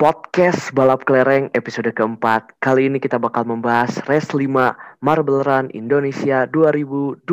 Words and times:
Podcast 0.00 0.72
Balap 0.72 1.04
Kelereng 1.04 1.52
episode 1.52 1.92
keempat. 1.92 2.56
Kali 2.56 2.88
ini 2.88 2.96
kita 2.96 3.20
bakal 3.20 3.44
membahas 3.44 4.00
Race 4.08 4.32
5 4.32 4.48
Marble 5.04 5.44
Run 5.44 5.68
Indonesia 5.76 6.48
2021. 6.48 7.28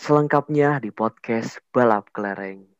Selengkapnya 0.00 0.80
di 0.80 0.88
podcast 0.88 1.60
Balap 1.68 2.08
Kelereng. 2.16 2.73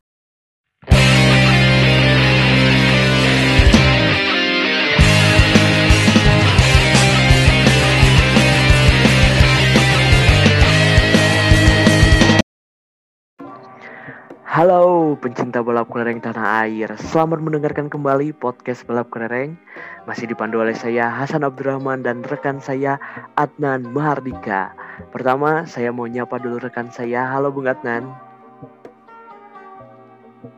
Halo 14.55 15.19
pencinta 15.19 15.67
balap 15.67 15.91
kelereng 15.91 16.23
tanah 16.23 16.63
air. 16.63 16.87
Selamat 17.11 17.43
mendengarkan 17.43 17.91
kembali 17.91 18.31
podcast 18.39 18.87
balap 18.87 19.11
kelereng. 19.11 19.59
Masih 20.07 20.31
dipandu 20.31 20.63
oleh 20.63 20.79
saya 20.79 21.11
Hasan 21.11 21.43
Abdurrahman 21.43 22.07
dan 22.07 22.23
rekan 22.23 22.63
saya 22.63 23.03
Adnan 23.35 23.83
Mahardika. 23.91 24.71
Pertama 25.11 25.67
saya 25.67 25.91
mau 25.91 26.07
nyapa 26.07 26.39
dulu 26.39 26.63
rekan 26.63 26.87
saya. 26.95 27.27
Halo 27.35 27.51
Bung 27.51 27.67
Adnan. 27.67 28.07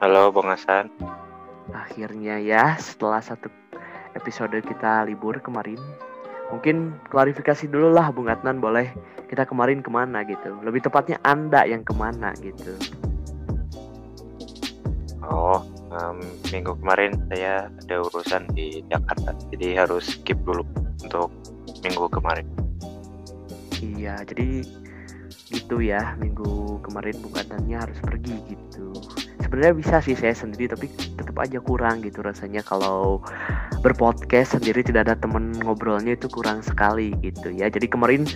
Halo 0.04 0.28
Bung 0.28 0.52
Hasan. 0.52 0.92
Akhirnya 1.72 2.36
ya 2.36 2.76
setelah 2.76 3.24
satu 3.24 3.48
episode 4.12 4.60
kita 4.60 5.08
libur 5.08 5.40
kemarin 5.40 5.80
Mungkin 6.52 7.00
klarifikasi 7.08 7.64
dulu 7.64 7.96
lah 7.96 8.12
Bung 8.12 8.28
Adnan 8.28 8.60
boleh. 8.60 8.92
Kita 9.32 9.48
kemarin 9.48 9.80
ke 9.80 9.88
mana 9.88 10.20
gitu? 10.28 10.52
Lebih 10.60 10.84
tepatnya 10.84 11.16
Anda 11.24 11.64
yang 11.64 11.80
ke 11.80 11.96
mana 11.96 12.36
gitu 12.44 12.76
Oh, 15.26 15.58
um, 15.90 16.22
minggu 16.54 16.78
kemarin 16.78 17.18
saya 17.30 17.66
ada 17.66 17.96
urusan 18.06 18.46
di 18.54 18.82
Jakarta, 18.86 19.34
jadi 19.50 19.86
harus 19.86 20.14
skip 20.14 20.38
dulu 20.46 20.62
untuk 21.02 21.34
minggu 21.82 22.06
kemarin. 22.14 22.46
Iya, 23.82 24.22
jadi 24.22 24.62
gitu 25.46 25.78
ya 25.78 26.18
minggu 26.18 26.82
kemarin 26.82 27.14
bukannya 27.22 27.78
harus 27.78 27.98
pergi 28.02 28.34
gitu. 28.50 28.90
Sebenarnya 29.42 29.74
bisa 29.78 29.96
sih 30.02 30.18
saya 30.18 30.34
sendiri, 30.34 30.74
tapi 30.74 30.90
tetap 30.90 31.38
aja 31.38 31.62
kurang 31.62 32.02
gitu 32.02 32.18
rasanya 32.22 32.66
kalau 32.66 33.22
berpodcast 33.82 34.58
sendiri 34.58 34.82
tidak 34.82 35.06
ada 35.06 35.14
temen 35.14 35.54
ngobrolnya 35.62 36.18
itu 36.18 36.26
kurang 36.26 36.66
sekali 36.66 37.14
gitu 37.22 37.54
ya. 37.54 37.70
Jadi 37.70 37.86
kemarin 37.86 38.26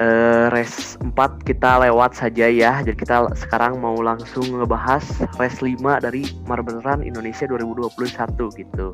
uh, 0.00 0.46
race 0.52 0.96
4 1.00 1.16
kita 1.44 1.80
lewat 1.88 2.16
saja 2.16 2.46
ya. 2.48 2.80
Jadi 2.84 2.96
kita 2.96 3.32
sekarang 3.36 3.80
mau 3.80 3.96
langsung 4.00 4.44
ngebahas 4.56 5.04
race 5.40 5.60
5 5.64 6.04
dari 6.04 6.24
Marble 6.44 6.80
Run 6.84 7.04
Indonesia 7.04 7.48
2021 7.48 8.60
gitu. 8.60 8.92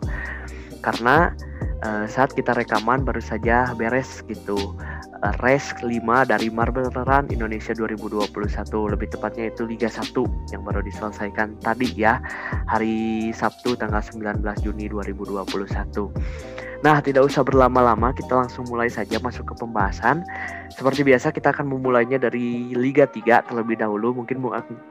Karena 0.82 1.30
uh, 1.86 2.04
saat 2.10 2.34
kita 2.34 2.54
rekaman 2.54 3.06
baru 3.06 3.22
saja 3.22 3.70
beres 3.74 4.22
gitu. 4.26 4.74
Uh, 5.22 5.34
race 5.46 5.70
5 5.78 6.02
dari 6.26 6.50
Marble 6.50 6.90
Run 6.90 7.30
Indonesia 7.30 7.70
2021 7.74 8.26
lebih 8.90 9.08
tepatnya 9.14 9.54
itu 9.54 9.62
Liga 9.62 9.86
1 9.86 10.10
yang 10.50 10.62
baru 10.66 10.82
diselesaikan 10.82 11.62
tadi 11.62 11.94
ya 11.94 12.18
hari 12.66 13.30
Sabtu 13.30 13.78
tanggal 13.78 14.02
19 14.02 14.42
Juni 14.66 14.90
2021. 14.90 16.71
Nah, 16.82 16.98
tidak 16.98 17.30
usah 17.30 17.46
berlama-lama, 17.46 18.10
kita 18.10 18.34
langsung 18.34 18.66
mulai 18.66 18.90
saja 18.90 19.22
masuk 19.22 19.54
ke 19.54 19.54
pembahasan. 19.54 20.26
Seperti 20.66 21.06
biasa, 21.06 21.30
kita 21.30 21.54
akan 21.54 21.70
memulainya 21.70 22.18
dari 22.18 22.74
Liga 22.74 23.06
3 23.06 23.46
terlebih 23.46 23.78
dahulu. 23.78 24.10
Mungkin 24.18 24.42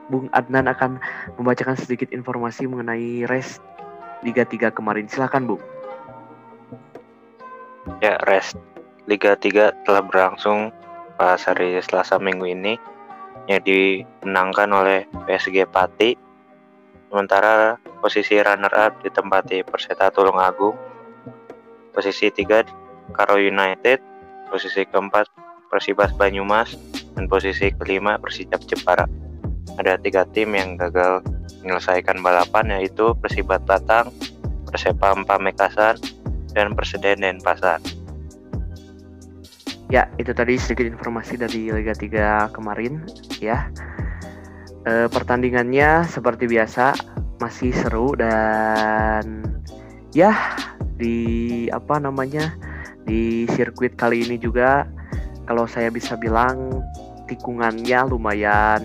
Bung 0.08 0.32
Adnan 0.32 0.72
akan 0.72 0.96
membacakan 1.36 1.76
sedikit 1.76 2.08
informasi 2.08 2.64
mengenai 2.64 3.28
race 3.28 3.60
Liga 4.24 4.48
3 4.48 4.72
kemarin. 4.72 5.04
Silahkan, 5.04 5.44
Bung. 5.44 5.60
Ya, 8.00 8.16
race 8.24 8.56
Liga 9.04 9.36
3 9.36 9.84
telah 9.84 10.00
berlangsung 10.00 10.72
pas 11.20 11.44
hari 11.44 11.76
Selasa 11.84 12.16
minggu 12.16 12.48
ini 12.48 12.80
yang 13.52 13.60
dimenangkan 13.68 14.72
oleh 14.72 15.04
PSG 15.28 15.68
Pati. 15.68 16.16
Sementara 17.12 17.76
posisi 18.00 18.40
runner-up 18.40 19.04
ditempati 19.04 19.60
Perseta 19.68 20.08
Tulungagung 20.08 20.91
Posisi 21.92 22.32
3 22.32 23.12
Karo 23.12 23.36
United, 23.36 24.00
posisi 24.48 24.84
keempat 24.88 25.28
Persibas 25.68 26.12
Banyumas, 26.16 26.76
dan 27.16 27.28
posisi 27.28 27.72
kelima 27.76 28.16
Persijap 28.16 28.64
Jepara. 28.64 29.04
Ada 29.80 29.96
tiga 30.00 30.28
tim 30.28 30.52
yang 30.52 30.76
gagal 30.76 31.24
menyelesaikan 31.64 32.20
balapan 32.20 32.76
yaitu 32.76 33.16
Persibat 33.16 33.64
Batang, 33.64 34.12
Persepam 34.68 35.24
Pamekasan, 35.24 35.96
dan 36.52 36.76
Perseden 36.76 37.24
Denpasar. 37.24 37.80
Ya, 39.92 40.08
itu 40.16 40.32
tadi 40.32 40.56
sedikit 40.56 40.88
informasi 40.88 41.36
dari 41.36 41.68
Liga 41.68 41.92
3 41.92 42.56
kemarin 42.56 43.04
ya. 43.44 43.68
E, 44.88 45.06
pertandingannya 45.12 46.08
seperti 46.08 46.48
biasa 46.48 46.96
masih 47.36 47.76
seru 47.76 48.16
dan 48.16 49.44
ya 50.16 50.32
di 51.02 51.18
apa 51.74 51.98
namanya 51.98 52.54
di 53.02 53.50
sirkuit 53.50 53.98
kali 53.98 54.22
ini 54.22 54.38
juga. 54.38 54.86
Kalau 55.50 55.66
saya 55.66 55.90
bisa 55.90 56.14
bilang 56.14 56.86
tikungannya 57.26 58.06
lumayan 58.06 58.82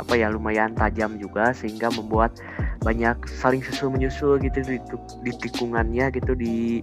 apa 0.00 0.16
ya 0.16 0.32
lumayan 0.32 0.72
tajam 0.74 1.20
juga 1.20 1.52
sehingga 1.52 1.92
membuat 1.92 2.34
banyak 2.82 3.16
saling 3.28 3.60
susul 3.64 3.92
menyusul 3.92 4.40
gitu 4.40 4.60
di, 4.64 4.76
di 5.24 5.32
tikungannya 5.44 6.12
gitu 6.12 6.32
di 6.32 6.80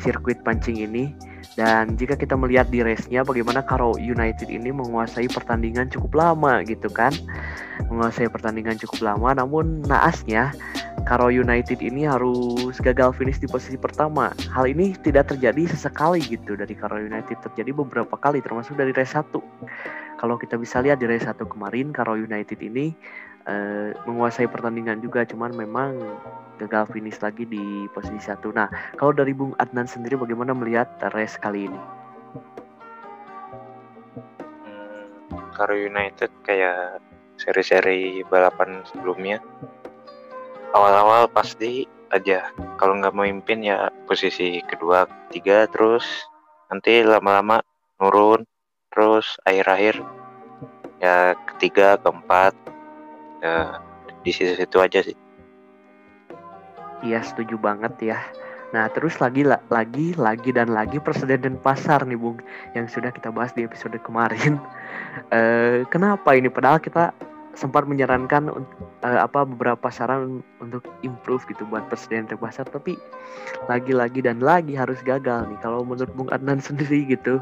sirkuit 0.00 0.40
pancing 0.40 0.80
ini. 0.80 1.12
Dan 1.52 2.00
jika 2.00 2.16
kita 2.16 2.32
melihat 2.32 2.72
di 2.72 2.80
race-nya 2.80 3.20
bagaimana 3.28 3.60
Karo 3.60 3.92
United 4.00 4.48
ini 4.48 4.72
menguasai 4.72 5.28
pertandingan 5.28 5.92
cukup 5.92 6.16
lama 6.16 6.64
gitu 6.64 6.88
kan? 6.88 7.12
Menguasai 7.92 8.32
pertandingan 8.32 8.80
cukup 8.80 9.12
lama 9.12 9.36
namun 9.36 9.84
naasnya 9.84 10.56
Karo 11.12 11.28
United 11.28 11.84
ini 11.84 12.08
harus 12.08 12.80
gagal 12.80 13.12
finish 13.12 13.36
di 13.36 13.44
posisi 13.44 13.76
pertama. 13.76 14.32
Hal 14.48 14.64
ini 14.64 14.96
tidak 14.96 15.28
terjadi 15.28 15.68
sesekali 15.68 16.24
gitu 16.24 16.56
dari 16.56 16.72
Karo 16.72 16.96
United 16.96 17.36
terjadi 17.36 17.68
beberapa 17.76 18.16
kali 18.16 18.40
termasuk 18.40 18.80
dari 18.80 18.96
race 18.96 19.12
1. 19.12 19.28
Kalau 20.16 20.40
kita 20.40 20.56
bisa 20.56 20.80
lihat 20.80 21.04
di 21.04 21.04
race 21.04 21.28
1 21.28 21.36
kemarin 21.44 21.92
Karo 21.92 22.16
United 22.16 22.56
ini 22.64 22.96
uh, 23.44 23.92
menguasai 24.08 24.48
pertandingan 24.48 25.04
juga 25.04 25.28
cuman 25.28 25.52
memang 25.52 26.00
gagal 26.56 26.88
finish 26.96 27.20
lagi 27.20 27.44
di 27.44 27.84
posisi 27.92 28.32
satu. 28.32 28.48
Nah, 28.48 28.72
kalau 28.96 29.12
dari 29.12 29.36
Bung 29.36 29.52
Adnan 29.60 29.84
sendiri 29.84 30.16
bagaimana 30.16 30.56
melihat 30.56 30.96
race 31.12 31.36
kali 31.36 31.68
ini? 31.68 31.80
Hmm, 34.64 35.04
Karo 35.52 35.76
United 35.76 36.32
kayak 36.40 37.04
seri-seri 37.36 38.24
balapan 38.32 38.80
sebelumnya 38.88 39.44
awal-awal 40.72 41.28
pasti 41.30 41.86
aja. 42.12 42.52
Kalau 42.76 42.98
nggak 43.00 43.16
memimpin 43.16 43.64
ya 43.64 43.88
posisi 44.04 44.60
kedua 44.68 45.08
ketiga 45.28 45.64
terus 45.68 46.04
nanti 46.68 47.04
lama-lama 47.04 47.64
nurun 48.00 48.44
terus 48.92 49.40
akhir-akhir 49.48 50.00
ya 51.00 51.36
ketiga 51.54 51.96
keempat. 52.00 52.52
Ya 53.42 53.80
di 54.22 54.30
situ-situ 54.30 54.78
aja 54.78 55.00
sih. 55.02 55.16
Iya 57.02 57.20
setuju 57.26 57.58
banget 57.58 58.14
ya. 58.14 58.18
Nah, 58.72 58.88
terus 58.88 59.20
lagi 59.20 59.44
lagi 59.44 60.16
lagi 60.16 60.50
dan 60.54 60.72
lagi 60.72 60.96
presiden 60.96 61.44
dan 61.44 61.54
pasar 61.60 62.08
nih, 62.08 62.16
Bung, 62.16 62.40
yang 62.72 62.88
sudah 62.88 63.12
kita 63.12 63.28
bahas 63.28 63.52
di 63.52 63.68
episode 63.68 64.00
kemarin. 64.00 64.56
Uh, 65.28 65.84
kenapa 65.92 66.32
ini? 66.32 66.48
Padahal 66.48 66.80
kita 66.80 67.12
sempat 67.52 67.84
menyarankan 67.84 68.48
uh, 69.04 69.20
apa 69.20 69.44
beberapa 69.44 69.92
saran 69.92 70.40
untuk 70.58 70.84
improve 71.04 71.44
gitu 71.52 71.68
buat 71.68 71.84
presiden 71.92 72.24
pasar 72.24 72.64
tapi 72.64 72.96
lagi-lagi 73.68 74.24
dan 74.24 74.40
lagi 74.40 74.72
harus 74.72 74.98
gagal 75.04 75.46
nih 75.52 75.58
kalau 75.60 75.84
menurut 75.84 76.10
Bung 76.16 76.30
Adnan 76.32 76.62
sendiri 76.68 77.04
gitu. 77.06 77.40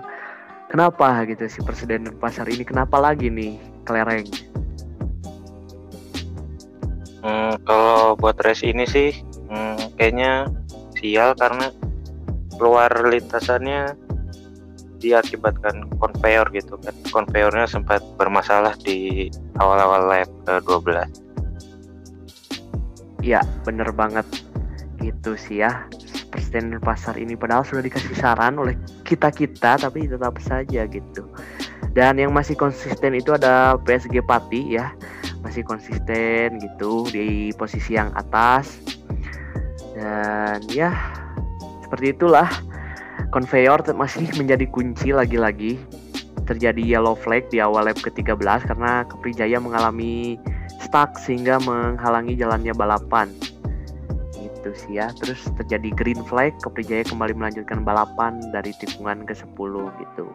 Kenapa 0.71 1.27
gitu 1.27 1.51
si 1.51 1.59
presiden 1.67 2.07
pasar 2.23 2.47
ini? 2.47 2.63
Kenapa 2.63 3.03
lagi 3.03 3.27
nih 3.27 3.59
kelereng? 3.83 4.23
Hmm, 7.21 7.59
kalau 7.67 8.15
buat 8.15 8.39
race 8.41 8.63
ini 8.65 8.87
sih 8.87 9.13
hmm, 9.51 9.99
kayaknya 9.99 10.49
sial 10.97 11.37
karena 11.37 11.69
keluar 12.57 12.89
lintasannya 12.93 13.93
diakibatkan 15.01 15.89
konveyor 15.97 16.47
gitu 16.53 16.77
kan. 16.79 16.95
Konveyornya 17.11 17.65
sempat 17.65 18.05
bermasalah 18.21 18.77
di 18.85 19.33
awal-awal 19.57 20.07
lap 20.07 20.31
ke-12 20.45 21.31
ya 23.25 23.45
bener 23.65 23.89
banget. 23.93 24.27
Gitu 25.01 25.37
sih 25.37 25.65
ya. 25.65 25.89
Presiden 26.31 26.79
pasar 26.79 27.19
ini 27.19 27.35
padahal 27.35 27.67
sudah 27.67 27.83
dikasih 27.83 28.15
saran 28.15 28.55
oleh 28.61 28.77
kita-kita 29.03 29.81
tapi 29.81 30.07
tetap 30.07 30.37
saja 30.43 30.87
gitu. 30.87 31.25
Dan 31.91 32.23
yang 32.23 32.31
masih 32.31 32.55
konsisten 32.55 33.19
itu 33.19 33.35
ada 33.35 33.75
PSG 33.83 34.23
Pati 34.23 34.79
ya. 34.79 34.95
Masih 35.41 35.65
konsisten 35.65 36.61
gitu 36.61 37.09
di 37.11 37.51
posisi 37.57 37.97
yang 37.97 38.13
atas. 38.15 38.79
Dan 39.97 40.63
ya 40.71 40.95
seperti 41.83 42.15
itulah 42.15 42.47
conveyor 43.31 43.81
masih 43.95 44.27
menjadi 44.41 44.67
kunci 44.69 45.15
lagi-lagi 45.15 45.79
terjadi 46.51 46.83
yellow 46.83 47.15
flag 47.15 47.47
di 47.55 47.63
awal 47.63 47.87
lap 47.87 47.99
ke-13 48.03 48.67
karena 48.67 49.07
Keprijaya 49.07 49.63
mengalami 49.63 50.35
stuck 50.83 51.15
sehingga 51.23 51.63
menghalangi 51.63 52.35
jalannya 52.35 52.75
balapan. 52.75 53.31
Gitu 54.35 54.71
sih 54.75 54.99
ya. 54.99 55.15
Terus 55.23 55.39
terjadi 55.63 55.95
green 55.95 56.19
flag 56.27 56.51
Keprijaya 56.59 57.07
kembali 57.07 57.39
melanjutkan 57.39 57.87
balapan 57.87 58.43
dari 58.51 58.75
tikungan 58.83 59.23
ke-10 59.31 59.73
gitu. 60.03 60.27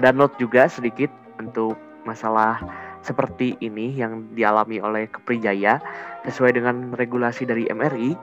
Ada 0.00 0.16
note 0.16 0.40
juga 0.40 0.72
sedikit 0.72 1.12
untuk 1.36 1.76
masalah 2.08 2.64
seperti 3.04 3.60
ini 3.60 3.92
yang 3.92 4.24
dialami 4.32 4.80
oleh 4.80 5.04
Keprijaya. 5.12 5.84
Sesuai 6.24 6.56
dengan 6.56 6.96
regulasi 6.96 7.44
dari 7.44 7.68
MRI 7.68 8.16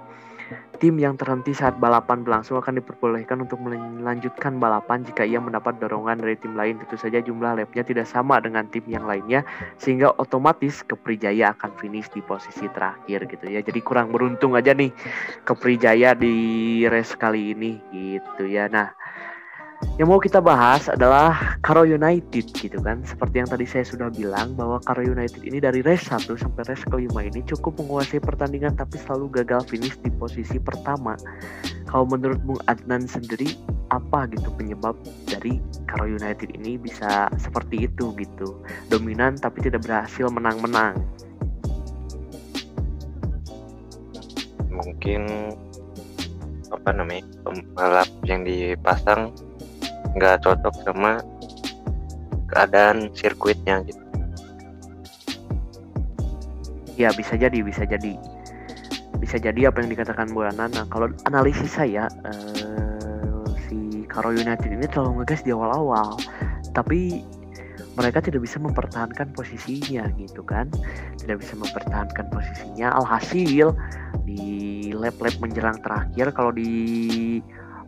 tim 0.78 1.00
yang 1.00 1.16
terhenti 1.16 1.56
saat 1.56 1.80
balapan 1.80 2.22
berlangsung 2.22 2.60
akan 2.60 2.78
diperbolehkan 2.84 3.42
untuk 3.42 3.58
melanjutkan 3.64 4.60
balapan 4.60 5.02
jika 5.08 5.24
ia 5.24 5.40
mendapat 5.40 5.80
dorongan 5.80 6.20
dari 6.20 6.36
tim 6.38 6.54
lain. 6.54 6.78
Tentu 6.84 7.00
saja 7.00 7.24
jumlah 7.24 7.58
lapnya 7.58 7.82
tidak 7.82 8.06
sama 8.06 8.38
dengan 8.44 8.68
tim 8.70 8.84
yang 8.86 9.08
lainnya 9.08 9.42
sehingga 9.80 10.14
otomatis 10.20 10.84
Keprijaya 10.86 11.56
akan 11.56 11.72
finish 11.80 12.12
di 12.12 12.22
posisi 12.22 12.68
terakhir 12.70 13.26
gitu 13.26 13.46
ya. 13.48 13.64
Jadi 13.64 13.80
kurang 13.82 14.12
beruntung 14.12 14.54
aja 14.54 14.76
nih 14.76 14.92
Keprijaya 15.48 16.14
di 16.14 16.36
race 16.86 17.16
kali 17.16 17.56
ini 17.56 17.80
gitu 17.96 18.46
ya. 18.46 18.68
Nah, 18.68 18.92
yang 19.96 20.12
mau 20.12 20.20
kita 20.20 20.44
bahas 20.44 20.92
adalah 20.92 21.56
Karo 21.64 21.88
United 21.88 22.52
gitu 22.52 22.80
kan. 22.84 23.00
Seperti 23.08 23.40
yang 23.40 23.48
tadi 23.48 23.64
saya 23.64 23.88
sudah 23.88 24.12
bilang 24.12 24.52
bahwa 24.60 24.80
Karo 24.84 25.04
United 25.04 25.40
ini 25.44 25.64
dari 25.64 25.80
race 25.84 26.12
1 26.12 26.36
sampai 26.36 26.68
race 26.68 26.84
kelima 26.88 27.24
ini 27.24 27.40
cukup 27.48 27.80
menguasai 27.80 28.20
pertandingan 28.20 28.76
tapi 28.76 29.00
selalu 29.00 29.32
gagal 29.44 29.64
finish 29.72 29.96
di 30.04 30.12
posisi 30.12 30.60
pertama. 30.60 31.16
Kalau 31.88 32.04
menurut 32.12 32.40
Bung 32.44 32.60
Adnan 32.68 33.08
sendiri 33.08 33.56
apa 33.88 34.28
gitu 34.36 34.52
penyebab 34.60 35.00
dari 35.32 35.64
Karo 35.88 36.12
United 36.12 36.52
ini 36.52 36.76
bisa 36.76 37.32
seperti 37.40 37.88
itu 37.88 38.12
gitu. 38.20 38.60
Dominan 38.92 39.40
tapi 39.40 39.64
tidak 39.64 39.88
berhasil 39.88 40.28
menang-menang. 40.28 41.00
Mungkin 44.76 45.24
apa 46.68 46.90
namanya 46.92 47.24
pembalap 47.48 48.10
yang 48.28 48.44
dipasang 48.44 49.32
nggak 50.16 50.48
cocok 50.48 50.76
sama 50.88 51.20
keadaan 52.50 53.12
sirkuitnya 53.12 53.84
gitu. 53.84 54.04
Ya 56.96 57.12
bisa 57.12 57.36
jadi 57.36 57.60
bisa 57.60 57.84
jadi. 57.84 58.16
Bisa 59.20 59.36
jadi 59.40 59.68
apa 59.68 59.84
yang 59.84 59.92
dikatakan 59.92 60.32
Bu 60.32 60.48
Ana 60.48 60.72
nah 60.72 60.88
kalau 60.88 61.12
analisis 61.28 61.76
saya 61.76 62.08
uh, 62.24 63.44
si 63.68 64.08
Karo 64.08 64.32
United 64.32 64.72
ini 64.72 64.88
terlalu 64.88 65.24
ngegas 65.24 65.44
di 65.44 65.52
awal-awal. 65.52 66.16
Tapi 66.72 67.24
mereka 67.96 68.20
tidak 68.20 68.44
bisa 68.44 68.60
mempertahankan 68.60 69.36
posisinya 69.36 70.08
gitu 70.16 70.44
kan. 70.44 70.72
Tidak 71.20 71.36
bisa 71.40 71.60
mempertahankan 71.60 72.32
posisinya. 72.32 72.96
Alhasil 72.96 73.76
di 74.24 74.92
lap-lap 74.96 75.36
menjelang 75.44 75.80
terakhir 75.84 76.32
kalau 76.32 76.52
di 76.56 77.40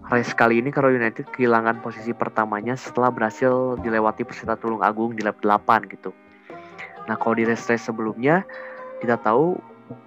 race 0.08 0.32
kali 0.32 0.64
ini 0.64 0.72
Karo 0.72 0.88
United 0.88 1.28
kehilangan 1.36 1.84
posisi 1.84 2.16
pertamanya 2.16 2.80
setelah 2.80 3.12
berhasil 3.12 3.76
dilewati 3.84 4.24
peserta 4.24 4.56
Tulung 4.56 4.80
Agung 4.80 5.12
di 5.16 5.24
lap 5.24 5.40
8 5.44 5.92
gitu. 5.92 6.16
Nah 7.12 7.16
kalau 7.20 7.36
di 7.36 7.44
race-race 7.44 7.92
sebelumnya 7.92 8.48
kita 9.04 9.20
tahu 9.20 9.60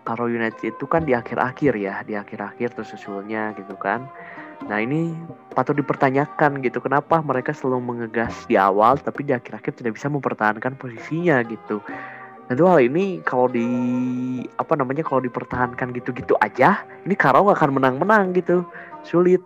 Karo 0.04 0.28
United 0.28 0.76
itu 0.76 0.84
kan 0.88 1.04
di 1.04 1.16
akhir-akhir 1.16 1.72
ya, 1.76 2.04
di 2.04 2.16
akhir-akhir 2.16 2.76
terus 2.76 2.92
susulnya 2.92 3.52
gitu 3.56 3.76
kan. 3.76 4.04
Nah 4.68 4.76
ini 4.76 5.16
patut 5.56 5.72
dipertanyakan 5.76 6.60
gitu, 6.60 6.84
kenapa 6.84 7.20
mereka 7.24 7.56
selalu 7.56 7.80
mengegas 7.96 8.44
di 8.44 8.60
awal 8.60 9.00
tapi 9.00 9.24
di 9.24 9.32
akhir-akhir 9.32 9.80
tidak 9.80 9.96
bisa 9.96 10.12
mempertahankan 10.12 10.76
posisinya 10.76 11.40
gitu. 11.48 11.80
Tentu 12.48 12.66
hal 12.66 12.82
ini 12.84 13.24
kalau 13.24 13.48
di 13.48 13.68
apa 14.60 14.76
namanya 14.76 15.04
kalau 15.04 15.24
dipertahankan 15.24 15.92
gitu-gitu 15.96 16.36
aja, 16.40 16.84
ini 17.04 17.16
Karo 17.16 17.44
nggak 17.44 17.56
akan 17.56 17.70
menang-menang 17.76 18.32
gitu, 18.36 18.64
sulit. 19.04 19.44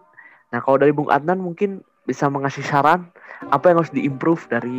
Nah, 0.54 0.62
kalau 0.62 0.78
dari 0.78 0.94
Bung 0.94 1.10
Adnan 1.10 1.42
mungkin 1.42 1.82
bisa 2.06 2.30
mengasih 2.30 2.62
saran 2.62 3.10
apa 3.50 3.74
yang 3.74 3.82
harus 3.82 3.90
diimprove 3.90 4.46
dari 4.46 4.70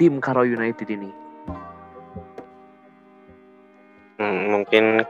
tim 0.00 0.24
Karo 0.24 0.40
United 0.40 0.88
ini? 0.88 1.12
Hmm, 4.16 4.56
mungkin 4.56 5.04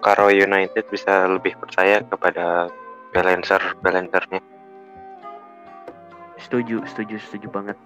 Karo 0.00 0.32
United 0.32 0.88
bisa 0.88 1.28
lebih 1.28 1.52
percaya 1.60 2.00
kepada 2.00 2.72
balancer 3.12 3.60
balancernya. 3.84 4.40
Setuju, 6.40 6.88
setuju, 6.88 7.20
setuju 7.20 7.52
banget. 7.52 7.76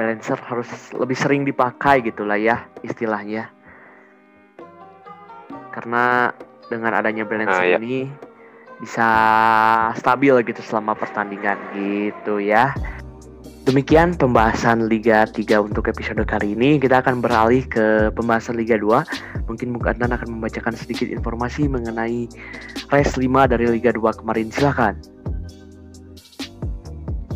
Balancer 0.00 0.40
harus 0.48 0.70
lebih 0.96 1.16
sering 1.20 1.44
dipakai 1.44 2.00
gitulah 2.08 2.40
ya 2.40 2.64
istilahnya. 2.80 3.52
Karena 5.76 6.32
dengan 6.72 6.96
adanya 6.96 7.28
balancer 7.28 7.60
nah, 7.60 7.68
ya. 7.68 7.76
ini 7.76 8.29
bisa 8.80 9.08
stabil 10.00 10.32
gitu 10.48 10.60
selama 10.64 10.96
pertandingan 10.96 11.60
gitu 11.76 12.40
ya. 12.40 12.72
Demikian 13.68 14.16
pembahasan 14.16 14.88
Liga 14.88 15.28
3 15.28 15.60
untuk 15.60 15.86
episode 15.92 16.24
kali 16.24 16.56
ini. 16.56 16.80
Kita 16.80 17.04
akan 17.04 17.20
beralih 17.20 17.60
ke 17.68 18.08
pembahasan 18.16 18.56
Liga 18.56 18.80
2. 18.80 19.46
Mungkin 19.52 19.76
Bung 19.76 19.84
Adnan 19.84 20.16
akan 20.16 20.40
membacakan 20.40 20.72
sedikit 20.72 21.12
informasi 21.12 21.68
mengenai 21.68 22.24
race 22.88 23.14
5 23.20 23.52
dari 23.52 23.68
Liga 23.68 23.92
2 23.92 24.00
kemarin. 24.16 24.48
Silahkan. 24.48 24.96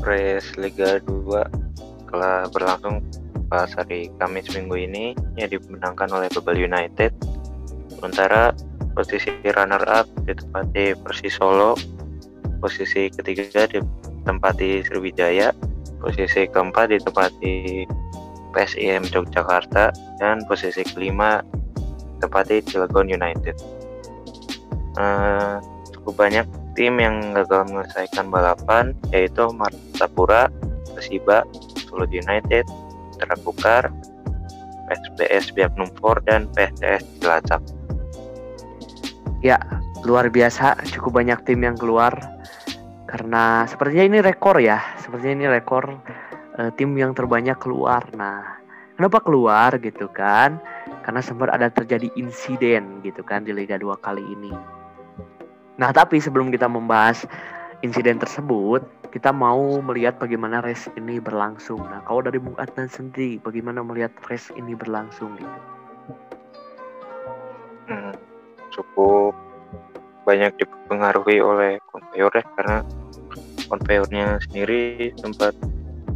Race 0.00 0.48
Liga 0.56 0.98
2 1.04 2.08
telah 2.08 2.48
berlangsung 2.48 3.04
pas 3.52 3.68
hari 3.76 4.08
Kamis 4.16 4.48
minggu 4.56 4.80
ini 4.80 5.12
yang 5.36 5.52
dimenangkan 5.52 6.08
oleh 6.08 6.32
Babel 6.32 6.56
United. 6.56 7.12
Sementara 7.92 8.56
posisi 8.94 9.30
runner 9.44 9.82
up 9.90 10.06
ditempati 10.24 10.94
Persis 11.02 11.36
Solo 11.36 11.74
posisi 12.62 13.10
ketiga 13.12 13.66
ditempati 13.66 14.86
Sriwijaya 14.86 15.52
posisi 16.00 16.46
keempat 16.48 16.94
ditempati 16.94 17.84
PSIM 18.54 19.02
Yogyakarta 19.10 19.90
dan 20.22 20.46
posisi 20.46 20.86
kelima 20.86 21.42
ditempati 22.16 22.62
Cilegon 22.64 23.10
United 23.10 23.56
uh, 24.96 25.58
cukup 25.92 26.14
banyak 26.24 26.46
tim 26.74 26.98
yang 26.98 27.32
gagal 27.32 27.70
menyelesaikan 27.70 28.28
balapan 28.28 28.92
yaitu 29.14 29.46
Martapura, 29.54 30.50
Persiba, 30.92 31.46
Solo 31.86 32.04
United, 32.10 32.66
Terakukar, 33.18 33.88
PSBS 34.90 35.54
Biak 35.54 35.72
Numfor 35.78 36.20
dan 36.26 36.50
PSS 36.52 37.06
Cilacap. 37.22 37.62
Ya, 39.44 39.60
luar 40.08 40.32
biasa, 40.32 40.80
cukup 40.88 41.20
banyak 41.20 41.44
tim 41.44 41.60
yang 41.60 41.76
keluar 41.76 42.16
karena 43.04 43.68
sepertinya 43.68 44.08
ini 44.08 44.18
rekor 44.24 44.56
ya, 44.56 44.80
sepertinya 44.96 45.44
ini 45.44 45.46
rekor 45.52 46.00
uh, 46.56 46.72
tim 46.80 46.96
yang 46.96 47.12
terbanyak 47.12 47.60
keluar. 47.60 48.08
Nah, 48.16 48.40
kenapa 48.96 49.20
keluar 49.20 49.76
gitu 49.84 50.08
kan? 50.08 50.56
Karena 51.04 51.20
sempat 51.20 51.52
ada 51.52 51.68
terjadi 51.68 52.08
insiden 52.16 53.04
gitu 53.04 53.20
kan 53.20 53.44
di 53.44 53.52
Liga 53.52 53.76
2 53.76 54.00
kali 54.00 54.24
ini. 54.24 54.48
Nah, 55.76 55.92
tapi 55.92 56.24
sebelum 56.24 56.48
kita 56.48 56.64
membahas 56.64 57.28
insiden 57.84 58.16
tersebut, 58.16 58.80
kita 59.12 59.28
mau 59.28 59.76
melihat 59.84 60.16
bagaimana 60.16 60.64
race 60.64 60.88
ini 60.96 61.20
berlangsung. 61.20 61.84
Nah, 61.84 62.00
kalau 62.08 62.24
dari 62.24 62.40
Bung 62.40 62.56
Adnan 62.56 62.88
sendiri, 62.88 63.44
bagaimana 63.44 63.84
melihat 63.84 64.16
race 64.24 64.48
ini 64.56 64.72
berlangsung 64.72 65.36
gitu? 65.36 65.73
Cukup 68.74 69.32
banyak 70.26 70.50
dipengaruhi 70.58 71.38
oleh 71.38 71.78
konveyor 71.92 72.32
ya 72.34 72.44
karena 72.58 72.78
konveyornya 73.70 74.26
sendiri 74.48 75.12
sempat 75.20 75.54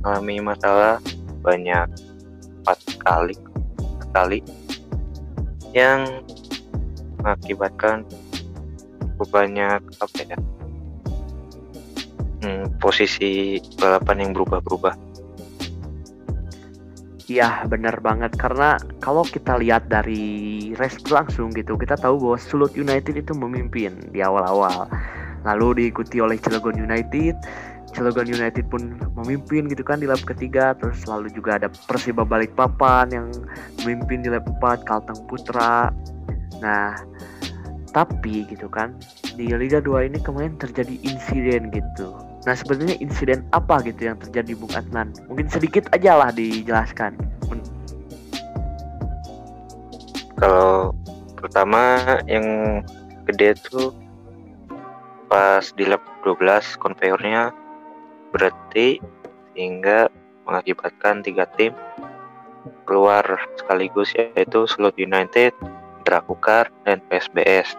mengalami 0.01 0.37
masalah 0.43 0.97
banyak 1.45 1.87
empat 2.65 2.79
kali 3.01 3.37
kali 4.13 4.41
yang 5.77 6.05
mengakibatkan 7.21 8.03
banyak 9.29 9.83
apa 9.99 10.19
ya 10.23 10.39
hmm, 12.47 12.65
posisi 12.79 13.59
balapan 13.77 14.25
yang 14.25 14.31
berubah-berubah 14.33 15.08
Iya 17.29 17.69
benar 17.69 18.01
banget. 18.01 18.33
Karena 18.41 18.81
kalau 19.05 19.21
kita 19.21 19.61
lihat 19.61 19.93
dari 19.93 20.73
race 20.81 20.97
langsung 21.13 21.53
gitu 21.53 21.77
kita 21.77 22.01
tahu 22.01 22.17
bahwa 22.17 22.41
Sulut 22.41 22.73
United 22.73 23.21
itu 23.21 23.37
memimpin 23.37 24.01
di 24.17 24.25
awal-awal. 24.25 24.89
Lalu 25.45 25.85
diikuti 25.85 26.25
oleh 26.25 26.41
Cilegon 26.41 26.81
United. 26.81 27.37
Cilegon 27.93 28.29
United 28.33 28.69
pun 28.73 28.97
memimpin 29.13 29.69
gitu 29.69 29.85
kan 29.85 30.01
di 30.01 30.09
lap 30.09 30.25
ketiga. 30.25 30.73
Terus 30.81 31.05
lalu 31.05 31.29
juga 31.37 31.61
ada 31.61 31.69
Persiba 31.69 32.25
Balikpapan 32.25 33.13
yang 33.13 33.29
memimpin 33.85 34.25
di 34.25 34.33
lap 34.33 34.49
4 34.49 34.89
Kalteng 34.89 35.21
Putra. 35.29 35.93
Nah 36.65 36.97
Tapi 37.89 38.45
gitu 38.49 38.69
kan 38.69 38.93
di 39.33 39.49
Liga 39.53 39.81
2 39.81 40.13
ini 40.13 40.21
kemarin 40.21 40.57
terjadi 40.61 40.93
insiden 41.09 41.73
gitu. 41.73 42.28
Nah 42.47 42.55
sebenarnya 42.55 42.97
insiden 43.03 43.43
apa 43.51 43.83
gitu 43.83 44.13
yang 44.13 44.17
terjadi 44.21 44.53
Bung 44.55 44.71
Adnan? 44.77 45.11
Mungkin 45.27 45.51
sedikit 45.51 45.91
aja 45.91 46.15
lah 46.15 46.31
dijelaskan. 46.31 47.19
Kalau 50.39 50.95
pertama 51.35 51.99
yang 52.31 52.47
gede 53.27 53.59
tuh 53.59 53.91
pas 55.27 55.67
di 55.75 55.85
lap 55.85 56.01
12 56.23 56.79
konveyornya 56.79 57.51
berarti 58.31 59.03
sehingga 59.53 60.09
mengakibatkan 60.47 61.21
tiga 61.27 61.45
tim 61.59 61.75
keluar 62.89 63.27
sekaligus 63.61 64.17
yaitu 64.17 64.65
Slot 64.65 64.97
United, 64.97 65.53
Drakukar, 66.09 66.73
dan 66.89 67.05
PSBS. 67.13 67.77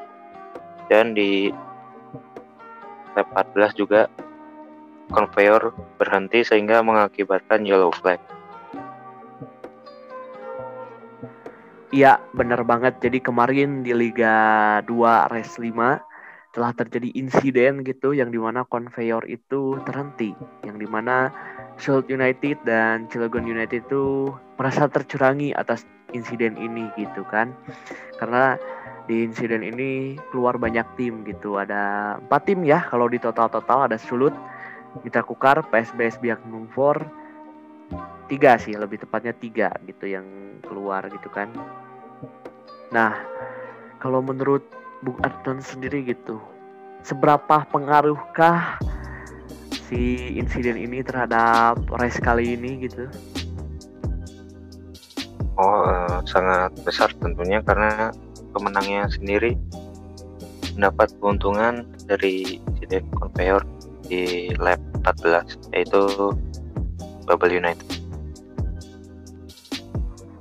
Dan 0.91 1.17
di 1.17 1.49
lap 3.17 3.25
14 3.33 3.73
juga 3.73 4.05
konveyor 5.09 5.75
berhenti 5.97 6.45
sehingga 6.45 6.81
mengakibatkan 6.85 7.65
yellow 7.65 7.91
flag. 7.91 8.21
Iya, 11.89 12.21
benar 12.37 12.61
banget. 12.69 13.01
Jadi 13.01 13.17
kemarin 13.17 13.81
di 13.81 13.97
Liga 13.97 14.77
2 14.85 15.33
Race 15.33 15.57
5 15.57 16.53
telah 16.53 16.71
terjadi 16.73 17.13
insiden 17.17 17.81
gitu 17.81 18.13
yang 18.13 18.29
di 18.29 18.37
mana 18.37 18.61
konveyor 18.65 19.25
itu 19.25 19.77
terhenti, 19.85 20.33
yang 20.65 20.77
di 20.77 20.85
mana 20.85 21.33
Sheffield 21.81 22.09
United 22.09 22.57
dan 22.65 23.09
Cilegon 23.09 23.45
United 23.45 23.85
itu 23.89 24.33
merasa 24.57 24.85
tercurangi 24.89 25.53
atas 25.53 25.85
insiden 26.13 26.57
ini 26.57 26.89
gitu 26.97 27.21
kan 27.29 27.53
karena 28.17 28.57
di 29.09 29.25
insiden 29.25 29.65
ini 29.65 30.17
keluar 30.29 30.57
banyak 30.57 30.85
tim 30.97 31.25
gitu 31.25 31.57
ada 31.57 32.15
empat 32.21 32.45
tim 32.45 32.61
ya 32.65 32.85
kalau 32.85 33.09
di 33.09 33.17
total 33.17 33.49
total 33.49 33.89
ada 33.89 33.97
Sulut 33.97 34.33
Mitra 35.05 35.21
Kukar 35.21 35.65
PSBS 35.69 36.17
Biak 36.19 36.41
Nungfor 36.49 37.05
tiga 38.29 38.61
sih 38.61 38.77
lebih 38.77 39.01
tepatnya 39.01 39.33
tiga 39.33 39.73
gitu 39.89 40.05
yang 40.05 40.25
keluar 40.65 41.05
gitu 41.09 41.29
kan. 41.33 41.49
Nah 42.93 43.17
kalau 43.97 44.21
menurut 44.21 44.61
Bung 45.01 45.17
Adnan 45.23 45.63
sendiri 45.63 46.03
gitu 46.05 46.37
seberapa 47.01 47.63
pengaruhkah 47.71 48.77
si 49.89 50.35
insiden 50.37 50.77
ini 50.77 51.01
terhadap 51.01 51.81
race 51.97 52.21
kali 52.21 52.53
ini 52.53 52.85
gitu? 52.85 53.09
Oh, 55.59 55.83
uh, 55.83 56.23
sangat 56.23 56.71
besar 56.87 57.11
tentunya 57.19 57.59
karena 57.59 58.15
pemenangnya 58.55 59.11
sendiri 59.11 59.59
mendapat 60.77 61.11
keuntungan 61.19 61.83
dari 62.07 62.63
insiden 62.63 63.03
conveyor 63.11 63.65
di 64.09 64.49
lap 64.57 64.81
14 65.05 65.71
yaitu 65.77 66.33
Bubble 67.29 67.53
United. 67.53 67.85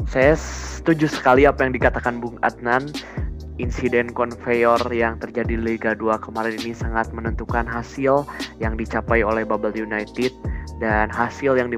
Saya 0.09 0.35
setuju 0.41 1.05
sekali 1.05 1.45
apa 1.45 1.69
yang 1.69 1.77
dikatakan 1.77 2.17
Bung 2.17 2.41
Adnan. 2.41 2.89
Insiden 3.59 4.15
konveyor 4.15 4.79
yang 4.95 5.19
terjadi 5.19 5.59
di 5.59 5.59
Liga 5.59 5.91
2 5.91 6.23
kemarin 6.23 6.55
ini 6.63 6.71
sangat 6.71 7.11
menentukan 7.11 7.67
hasil 7.67 8.23
yang 8.63 8.79
dicapai 8.79 9.27
oleh 9.27 9.43
Bubble 9.43 9.75
United 9.75 10.31
dan 10.79 11.11
hasil 11.11 11.59
yang 11.59 11.69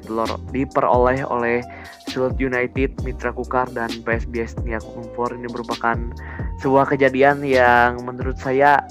diperoleh 0.52 1.24
oleh 1.24 1.64
Sulut 2.12 2.36
United, 2.36 3.00
Mitra 3.00 3.32
Kukar, 3.32 3.64
dan 3.72 3.88
PSBS 4.04 4.60
Niak 4.60 4.84
Umfor 4.92 5.32
ini 5.32 5.48
merupakan 5.48 5.96
sebuah 6.60 6.92
kejadian 6.92 7.40
yang 7.40 7.96
menurut 8.04 8.36
saya 8.36 8.84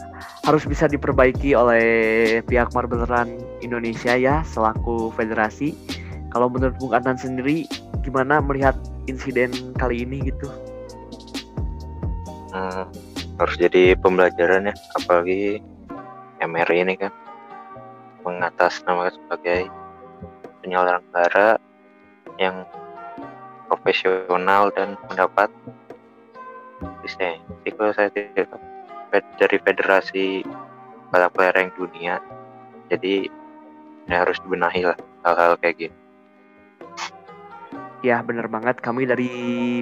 harus 0.48 0.64
bisa 0.64 0.88
diperbaiki 0.88 1.54
oleh 1.54 1.86
pihak 2.48 2.72
Marble 2.72 3.06
Run 3.06 3.40
Indonesia 3.60 4.16
ya 4.16 4.42
selaku 4.48 5.12
federasi. 5.14 5.76
Kalau 6.30 6.48
menurut 6.48 6.78
Bung 6.78 6.94
Adnan 6.94 7.18
sendiri 7.18 7.66
gimana 8.06 8.40
melihat 8.40 8.78
insiden 9.10 9.50
kali 9.76 10.06
ini 10.06 10.30
gitu? 10.30 10.48
hmm, 12.54 12.84
harus 13.38 13.56
jadi 13.58 13.96
pembelajaran 13.98 14.70
ya 14.70 14.76
apalagi 14.98 15.62
MRI 16.42 16.86
ini 16.86 16.96
kan 16.98 17.14
mengatas 18.26 18.84
nama 18.86 19.12
sebagai 19.12 19.70
penyelenggara 20.62 21.60
yang 22.40 22.68
profesional 23.72 24.74
dan 24.74 24.98
mendapat 25.08 25.50
lisensi 27.04 27.70
kalau 27.76 27.92
saya 27.96 28.10
tidak 28.12 28.50
dari 29.12 29.58
federasi 29.62 30.46
balap 31.10 31.34
lereng 31.38 31.74
dunia. 31.76 32.22
Jadi 32.90 33.30
ini 34.10 34.16
harus 34.16 34.38
dibenahi 34.42 34.86
lah 34.90 34.98
hal-hal 35.26 35.54
kayak 35.62 35.76
gini. 35.78 35.98
Ya 38.00 38.24
bener 38.24 38.48
banget. 38.48 38.80
Kami 38.80 39.04
dari 39.04 39.30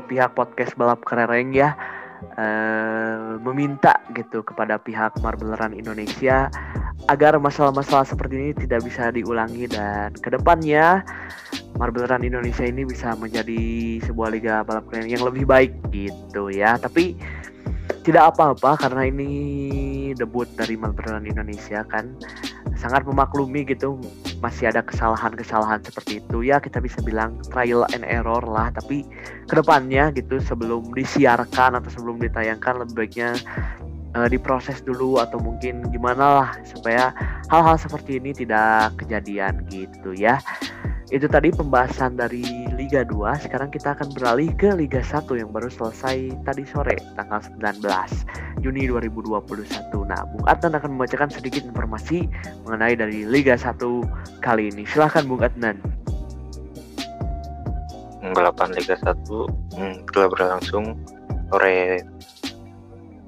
pihak 0.04 0.34
podcast 0.34 0.74
balap 0.74 1.06
kelereng 1.06 1.54
ya 1.54 1.78
uh, 2.38 3.38
meminta 3.42 4.02
gitu 4.14 4.42
kepada 4.42 4.82
pihak 4.82 5.14
Marble 5.22 5.54
Run 5.54 5.78
Indonesia 5.78 6.50
agar 7.08 7.38
masalah-masalah 7.38 8.10
seperti 8.10 8.34
ini 8.36 8.52
tidak 8.58 8.84
bisa 8.84 9.14
diulangi 9.14 9.70
dan 9.70 10.12
ke 10.18 10.34
depannya 10.34 11.06
Marble 11.78 12.10
Run 12.10 12.26
Indonesia 12.26 12.66
ini 12.66 12.84
bisa 12.90 13.14
menjadi 13.16 13.62
sebuah 14.02 14.34
liga 14.34 14.66
balap 14.66 14.90
keren 14.90 15.08
yang 15.08 15.22
lebih 15.22 15.46
baik 15.46 15.72
gitu 15.94 16.50
ya. 16.50 16.76
Tapi 16.82 17.14
tidak 18.08 18.32
apa-apa 18.32 18.80
karena 18.80 19.12
ini 19.12 19.30
debut 20.16 20.48
dari 20.56 20.80
Run 20.80 21.28
Indonesia 21.28 21.84
kan. 21.92 22.16
Sangat 22.80 23.04
memaklumi 23.04 23.68
gitu 23.68 24.00
masih 24.40 24.72
ada 24.72 24.80
kesalahan-kesalahan 24.80 25.84
seperti 25.84 26.24
itu. 26.24 26.48
Ya 26.48 26.64
kita 26.64 26.80
bisa 26.80 27.04
bilang 27.04 27.36
trial 27.52 27.84
and 27.92 28.08
error 28.08 28.40
lah 28.48 28.72
tapi 28.72 29.04
ke 29.52 29.54
depannya 29.60 30.16
gitu 30.16 30.40
sebelum 30.40 30.88
disiarkan 30.96 31.84
atau 31.84 31.90
sebelum 31.92 32.24
ditayangkan 32.24 32.88
lebih 32.88 32.96
baiknya 32.96 33.36
uh, 34.16 34.32
diproses 34.32 34.80
dulu 34.88 35.20
atau 35.20 35.44
mungkin 35.44 35.84
gimana 35.92 36.24
lah 36.40 36.50
supaya 36.64 37.12
hal-hal 37.52 37.76
seperti 37.76 38.24
ini 38.24 38.32
tidak 38.32 38.96
kejadian 39.04 39.68
gitu 39.68 40.16
ya. 40.16 40.40
Itu 41.12 41.28
tadi 41.28 41.52
pembahasan 41.52 42.16
dari 42.16 42.44
Liga 42.88 43.04
2. 43.04 43.44
Sekarang 43.44 43.68
kita 43.68 44.00
akan 44.00 44.16
beralih 44.16 44.48
ke 44.56 44.72
Liga 44.72 45.04
1 45.04 45.28
yang 45.36 45.52
baru 45.52 45.68
selesai 45.68 46.32
tadi 46.48 46.64
sore 46.64 46.96
tanggal 47.20 47.44
19 47.44 47.84
Juni 48.64 48.88
2021. 48.88 50.08
Nah, 50.08 50.24
Bung 50.32 50.48
Adnan 50.48 50.80
akan 50.80 50.96
membacakan 50.96 51.28
sedikit 51.28 51.68
informasi 51.68 52.32
mengenai 52.64 52.96
dari 52.96 53.28
Liga 53.28 53.60
1 53.60 53.76
kali 54.40 54.72
ini. 54.72 54.88
Silahkan 54.88 55.28
Bung 55.28 55.44
Adnan. 55.44 55.84
Balapan 58.32 58.72
Liga 58.72 58.96
1 58.96 59.20
hmm, 59.76 60.08
telah 60.16 60.32
berlangsung 60.32 60.96
sore 61.52 62.08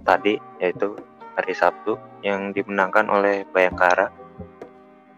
tadi 0.08 0.40
yaitu 0.64 0.96
hari 1.36 1.52
Sabtu 1.52 2.00
yang 2.24 2.56
dimenangkan 2.56 3.12
oleh 3.12 3.44
Bayangkara. 3.52 4.08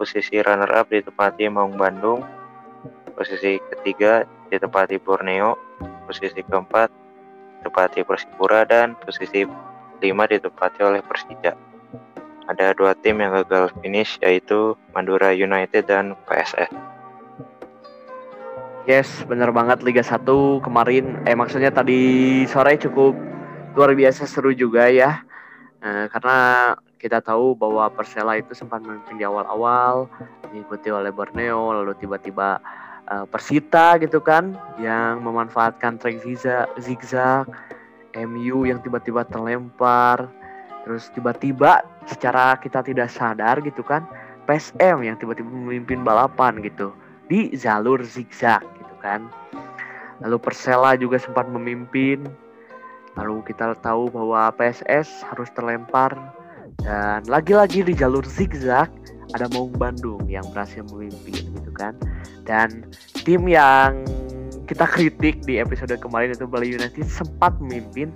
Posisi 0.02 0.42
runner 0.42 0.74
up 0.74 0.90
ditempati 0.90 1.46
Maung 1.46 1.78
Bandung 1.78 2.41
Posisi 3.14 3.60
ketiga 3.72 4.26
ditempati 4.50 5.00
Borneo, 5.00 5.56
posisi 6.08 6.42
keempat 6.44 6.90
ditempati 7.62 8.02
Persipura 8.02 8.66
dan 8.66 8.98
posisi 8.98 9.46
lima 10.02 10.26
ditempati 10.26 10.80
oleh 10.82 11.02
Persija. 11.06 11.54
Ada 12.50 12.74
dua 12.74 12.98
tim 12.98 13.22
yang 13.22 13.32
gagal 13.46 13.70
finish 13.80 14.18
yaitu 14.20 14.74
Madura 14.92 15.32
United 15.32 15.88
dan 15.88 16.18
PSS. 16.26 16.74
Yes, 18.90 19.08
bener 19.30 19.54
banget 19.54 19.86
Liga 19.86 20.02
1 20.02 20.26
kemarin 20.66 21.22
eh 21.30 21.38
maksudnya 21.38 21.70
tadi 21.70 22.42
sore 22.50 22.82
cukup 22.82 23.14
luar 23.78 23.94
biasa 23.94 24.26
seru 24.26 24.52
juga 24.58 24.90
ya. 24.90 25.22
Eh, 25.86 26.06
karena 26.10 26.38
kita 26.98 27.22
tahu 27.22 27.58
bahwa 27.58 27.90
Persela 27.94 28.38
itu 28.38 28.54
sempat 28.54 28.82
memimpin 28.82 29.18
di 29.18 29.26
awal-awal, 29.26 30.06
diikuti 30.54 30.94
oleh 30.94 31.10
Borneo, 31.10 31.74
lalu 31.74 31.98
tiba-tiba 31.98 32.62
uh, 33.12 33.26
Persita 33.28 34.00
gitu 34.00 34.24
kan 34.24 34.56
yang 34.80 35.20
memanfaatkan 35.22 36.00
track 36.00 36.24
zigzag, 36.80 37.46
MU 38.16 38.64
yang 38.64 38.80
tiba-tiba 38.80 39.28
terlempar, 39.28 40.32
terus 40.88 41.12
tiba-tiba 41.12 41.84
secara 42.08 42.56
kita 42.58 42.82
tidak 42.82 43.12
sadar 43.12 43.60
gitu 43.62 43.84
kan 43.84 44.08
PSM 44.50 45.06
yang 45.06 45.16
tiba-tiba 45.20 45.48
memimpin 45.48 46.02
balapan 46.02 46.58
gitu 46.64 46.96
di 47.28 47.54
jalur 47.54 48.02
zigzag 48.02 48.64
gitu 48.80 48.96
kan. 49.04 49.28
Lalu 50.22 50.38
Persela 50.38 50.94
juga 50.98 51.18
sempat 51.18 51.50
memimpin. 51.50 52.26
Lalu 53.20 53.44
kita 53.44 53.76
tahu 53.84 54.08
bahwa 54.08 54.54
PSS 54.56 55.28
harus 55.28 55.52
terlempar 55.52 56.16
dan 56.80 57.28
lagi-lagi 57.28 57.84
di 57.84 57.92
jalur 57.92 58.24
zigzag 58.24 58.88
ada 59.36 59.48
Maung 59.52 59.76
Bandung 59.76 60.24
yang 60.28 60.44
berhasil 60.56 60.84
memimpin 60.92 61.52
gitu 61.52 61.72
kan 61.76 61.96
dan 62.48 62.88
tim 63.28 63.48
yang 63.48 64.08
kita 64.72 64.88
kritik 64.88 65.44
di 65.44 65.60
episode 65.60 65.92
kemarin 66.00 66.32
itu 66.32 66.48
Bali 66.48 66.72
United 66.72 67.04
sempat 67.04 67.60
memimpin 67.60 68.16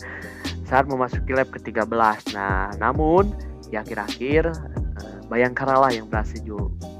saat 0.65 0.89
memasuki 0.89 1.35
lap 1.35 1.51
ke-13. 1.53 1.91
Nah, 2.33 2.71
namun 2.79 3.35
di 3.69 3.75
akhir-akhir 3.75 4.55
uh, 4.55 5.19
Bayangkara 5.27 5.77
lah 5.77 5.91
yang 5.93 6.07
berhasil 6.09 6.41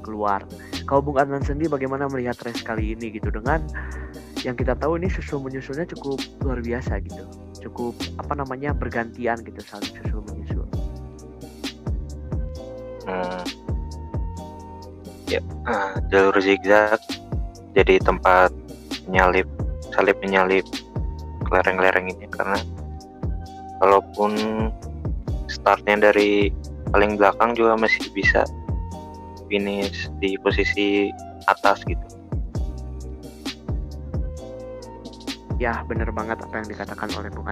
keluar. 0.04 0.44
Kalau 0.86 1.02
Bung 1.02 1.18
Adnan 1.18 1.42
sendiri 1.42 1.72
bagaimana 1.72 2.06
melihat 2.06 2.38
race 2.46 2.62
kali 2.62 2.94
ini 2.94 3.18
gitu 3.18 3.32
dengan 3.32 3.64
yang 4.46 4.54
kita 4.54 4.78
tahu 4.78 5.02
ini 5.02 5.10
susul 5.10 5.42
menyusulnya 5.42 5.88
cukup 5.90 6.22
luar 6.46 6.62
biasa 6.62 7.02
gitu. 7.02 7.26
Cukup 7.66 7.98
apa 8.22 8.38
namanya 8.38 8.70
bergantian 8.70 9.42
gitu 9.42 9.58
saling 9.66 9.90
susul 10.04 10.22
menyusul. 10.30 10.45
Hmm. 13.06 13.42
Ya, 15.26 15.40
uh, 15.66 15.98
jalur 16.10 16.38
zigzag 16.38 16.98
jadi 17.74 17.98
tempat 18.02 18.50
nyalip 19.10 19.46
salip 19.94 20.18
menyalip 20.22 20.66
lereng-lereng 21.50 22.10
ini 22.10 22.26
karena 22.30 22.58
kalaupun 23.78 24.34
startnya 25.46 26.10
dari 26.10 26.50
paling 26.90 27.18
belakang 27.18 27.54
juga 27.54 27.78
masih 27.78 28.02
bisa 28.10 28.42
finish 29.46 30.10
di 30.18 30.34
posisi 30.42 31.10
atas 31.46 31.82
gitu. 31.86 32.02
Ya 35.56 35.80
bener 35.88 36.12
banget 36.12 36.42
apa 36.42 36.60
yang 36.60 36.68
dikatakan 36.68 37.08
oleh 37.16 37.30
Bung. 37.32 37.46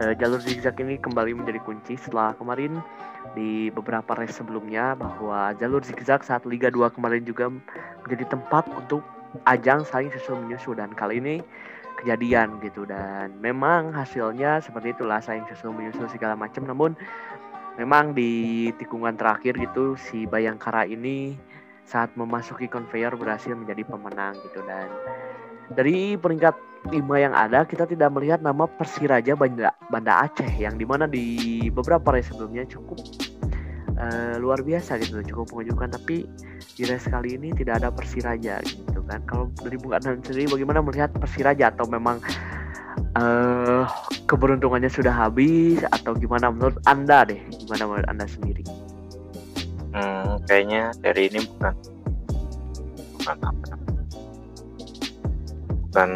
E, 0.00 0.16
jalur 0.16 0.40
zigzag 0.40 0.80
ini 0.80 0.96
kembali 0.96 1.36
menjadi 1.36 1.60
kunci 1.60 2.00
setelah 2.00 2.32
kemarin 2.32 2.80
di 3.36 3.68
beberapa 3.68 4.16
race 4.16 4.40
sebelumnya 4.40 4.96
bahwa 4.96 5.52
jalur 5.60 5.84
zigzag 5.84 6.24
saat 6.24 6.48
Liga 6.48 6.72
2 6.72 6.96
kemarin 6.96 7.26
juga 7.28 7.52
menjadi 8.08 8.24
tempat 8.32 8.64
untuk 8.72 9.04
ajang 9.44 9.84
saling 9.84 10.08
susul 10.16 10.40
menyusul 10.40 10.76
dan 10.80 10.96
kali 10.96 11.20
ini 11.20 11.36
kejadian 12.00 12.56
gitu. 12.64 12.88
Dan 12.88 13.36
memang 13.44 13.92
hasilnya 13.92 14.64
seperti 14.64 14.96
itulah 14.96 15.20
saling 15.20 15.44
susul 15.52 15.76
menyusul 15.76 16.08
segala 16.08 16.34
macam. 16.40 16.64
Namun 16.64 16.96
memang 17.76 18.16
di 18.16 18.72
tikungan 18.80 19.20
terakhir 19.20 19.60
gitu 19.60 19.94
si 20.00 20.24
Bayangkara 20.24 20.88
ini 20.88 21.36
saat 21.84 22.14
memasuki 22.16 22.70
conveyor 22.70 23.12
berhasil 23.20 23.52
menjadi 23.52 23.84
pemenang 23.84 24.40
gitu. 24.40 24.64
Dan 24.64 24.88
dari 25.76 26.16
peringkat 26.16 26.71
lima 26.90 27.14
yang 27.14 27.30
ada 27.30 27.62
kita 27.62 27.86
tidak 27.86 28.10
melihat 28.10 28.42
nama 28.42 28.66
Persiraja 28.66 29.38
Banda, 29.38 29.70
Banda 29.86 30.26
Aceh 30.26 30.50
yang 30.58 30.74
di 30.74 30.82
mana 30.82 31.06
di 31.06 31.68
beberapa 31.70 32.10
race 32.10 32.34
sebelumnya 32.34 32.66
cukup 32.66 32.98
uh, 34.02 34.34
luar 34.42 34.60
biasa 34.66 34.98
gitu 34.98 35.22
cukup 35.22 35.54
mengejutkan. 35.54 35.94
Tapi 35.94 36.26
di 36.74 36.82
race 36.88 37.06
kali 37.06 37.38
ini 37.38 37.54
tidak 37.54 37.82
ada 37.82 37.88
Persiraja 37.94 38.58
gitu 38.66 39.00
kan. 39.06 39.22
Kalau 39.30 39.54
dari 39.62 39.78
Bung 39.78 39.94
Adnan 39.94 40.18
sendiri 40.26 40.50
bagaimana 40.50 40.82
melihat 40.82 41.14
Persiraja? 41.14 41.70
Atau 41.70 41.86
memang 41.86 42.18
uh, 43.14 43.86
keberuntungannya 44.26 44.90
sudah 44.90 45.14
habis? 45.14 45.86
Atau 45.94 46.18
gimana 46.18 46.50
menurut 46.50 46.82
anda 46.90 47.22
deh? 47.22 47.38
Gimana 47.62 47.82
menurut 47.86 48.08
anda 48.10 48.26
sendiri? 48.26 48.66
Hmm, 49.92 50.40
kayaknya 50.48 50.90
dari 51.04 51.28
ini 51.30 51.44
bukan 51.46 51.74
bukan 53.20 53.36
apa. 53.44 53.66
Bukan 55.92 56.10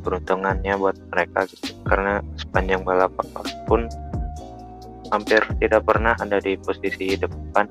keberuntungannya 0.00 0.72
buat 0.80 0.96
mereka 1.12 1.44
gitu 1.52 1.76
karena 1.84 2.24
sepanjang 2.40 2.80
balapan 2.80 3.26
pun 3.68 3.84
hampir 5.12 5.44
tidak 5.60 5.84
pernah 5.84 6.16
ada 6.16 6.40
di 6.40 6.56
posisi 6.56 7.20
depan 7.20 7.68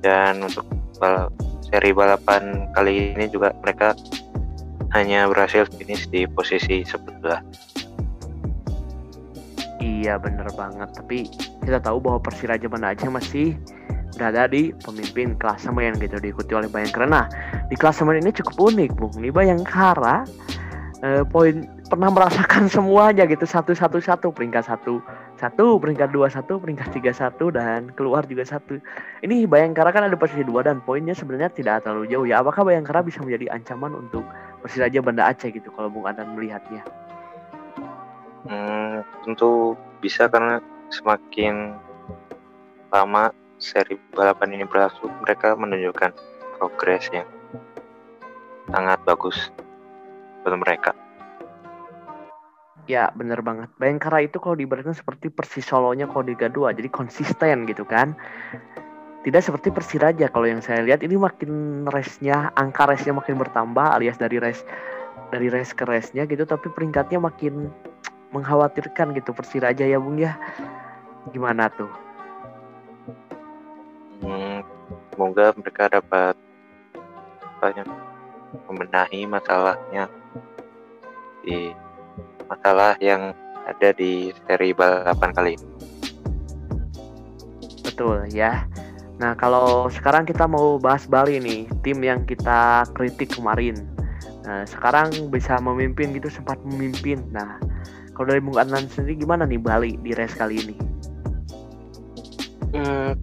dan 0.00 0.46
untuk 0.46 0.64
bal 1.02 1.26
seri 1.68 1.90
balapan 1.92 2.70
kali 2.72 3.12
ini 3.18 3.26
juga 3.28 3.52
mereka 3.60 3.92
hanya 4.96 5.28
berhasil 5.28 5.68
finish 5.76 6.08
di 6.08 6.24
posisi 6.24 6.80
sebelah. 6.86 7.44
Iya 9.78 10.16
bener 10.16 10.48
banget, 10.56 10.90
tapi 10.96 11.28
kita 11.62 11.78
tahu 11.78 12.00
bahwa 12.00 12.18
Persiraja 12.24 12.66
Banda 12.66 12.96
Aceh 12.96 13.06
masih 13.12 13.54
berada 14.16 14.50
di 14.50 14.74
pemimpin 14.82 15.38
klasemen 15.38 15.94
gitu 16.02 16.18
diikuti 16.18 16.50
oleh 16.56 16.66
Bayangkara. 16.66 17.06
Nah, 17.06 17.26
di 17.70 17.76
klasemen 17.78 18.18
ini 18.18 18.34
cukup 18.34 18.74
unik, 18.74 18.90
Bung. 18.98 19.14
Ini 19.20 19.30
Bayangkara 19.30 20.26
eh, 21.02 21.22
poin 21.26 21.66
pernah 21.86 22.10
merasakan 22.10 22.66
semuanya 22.74 23.24
gitu. 23.26 23.44
Satu 23.44 23.72
satu 23.74 23.98
satu. 23.98 24.30
Peringkat 24.30 24.66
satu 24.66 25.02
satu. 25.38 25.78
Peringkat 25.78 26.10
dua 26.10 26.28
satu. 26.30 26.58
Peringkat 26.58 26.94
tiga 26.94 27.12
satu. 27.14 27.50
Dan 27.50 27.90
keluar 27.94 28.26
juga 28.26 28.46
satu. 28.46 28.78
Ini 29.22 29.46
Bayangkara 29.46 29.90
kan 29.90 30.06
ada 30.06 30.16
posisi 30.18 30.42
dua 30.42 30.66
dan 30.66 30.82
poinnya 30.82 31.14
sebenarnya 31.14 31.50
tidak 31.54 31.86
terlalu 31.86 32.10
jauh 32.10 32.26
ya. 32.26 32.42
Apakah 32.42 32.66
Bayangkara 32.66 33.02
bisa 33.06 33.22
menjadi 33.22 33.52
ancaman 33.54 33.94
untuk 33.94 34.22
Persiraja 34.62 34.98
Banda 35.02 35.30
Aceh 35.30 35.50
gitu 35.54 35.70
kalau 35.74 35.90
Bung 35.90 36.06
Adan 36.06 36.34
melihatnya? 36.34 36.82
Hmm, 38.48 39.04
tentu 39.26 39.76
bisa 40.00 40.30
karena 40.30 40.62
semakin 40.88 41.76
lama 42.88 43.34
seri 43.60 43.98
balapan 44.14 44.56
ini 44.56 44.64
berlangsung 44.64 45.12
mereka 45.20 45.52
menunjukkan 45.58 46.14
progres 46.56 47.10
yang 47.12 47.28
sangat 48.70 48.98
bagus 49.04 49.52
buat 50.44 50.54
mereka 50.56 50.92
Ya 52.88 53.12
bener 53.12 53.44
banget. 53.44 53.68
Bayangkara 53.76 54.24
itu 54.24 54.40
kalau 54.40 54.56
diibaratkan 54.56 54.96
seperti 54.96 55.28
Persis 55.28 55.68
Solonya 55.68 56.08
kalau 56.08 56.24
Liga 56.24 56.48
2. 56.48 56.72
Jadi 56.72 56.88
konsisten 56.88 57.68
gitu 57.68 57.84
kan. 57.84 58.16
Tidak 59.28 59.44
seperti 59.44 59.68
Persiraja 59.68 60.32
kalau 60.32 60.48
yang 60.48 60.64
saya 60.64 60.80
lihat 60.80 61.04
ini 61.04 61.20
makin 61.20 61.84
race-nya, 61.84 62.48
angka 62.56 62.88
race-nya 62.88 63.12
makin 63.12 63.36
bertambah 63.36 63.92
alias 63.92 64.16
dari 64.16 64.40
race 64.40 64.64
dari 65.28 65.52
race 65.52 65.76
ke 65.76 65.84
race-nya 65.84 66.24
gitu 66.24 66.48
tapi 66.48 66.72
peringkatnya 66.72 67.20
makin 67.20 67.68
mengkhawatirkan 68.32 69.12
gitu 69.12 69.36
Persiraja 69.36 69.84
ya 69.84 70.00
Bung 70.00 70.16
ya. 70.16 70.40
Gimana 71.28 71.68
tuh? 71.68 71.92
Hmm, 74.24 74.64
semoga 75.12 75.52
mereka 75.60 75.92
dapat 75.92 76.40
banyak 77.60 77.84
membenahi 78.64 79.28
masalahnya 79.28 80.08
di 81.48 81.72
masalah 82.52 82.92
yang 83.00 83.32
ada 83.64 83.96
di 83.96 84.36
seri 84.44 84.76
balapan 84.76 85.30
kali 85.32 85.50
ini. 85.56 85.68
Betul 87.84 88.28
ya. 88.28 88.68
Nah 89.18 89.32
kalau 89.34 89.88
sekarang 89.88 90.28
kita 90.28 90.44
mau 90.44 90.76
bahas 90.76 91.08
Bali 91.08 91.40
nih, 91.40 91.64
tim 91.80 92.04
yang 92.04 92.28
kita 92.28 92.84
kritik 92.92 93.32
kemarin. 93.32 93.74
Nah 94.44 94.68
sekarang 94.68 95.32
bisa 95.32 95.56
memimpin 95.58 96.12
gitu, 96.12 96.28
sempat 96.28 96.60
memimpin. 96.68 97.24
Nah 97.32 97.56
kalau 98.12 98.36
dari 98.36 98.40
Bung 98.44 98.60
Adnan 98.60 98.86
sendiri 98.92 99.24
gimana 99.24 99.48
nih 99.48 99.58
Bali 99.58 99.96
di 100.04 100.12
race 100.12 100.36
kali 100.36 100.60
ini? 100.60 100.76
Hmm, 102.68 103.16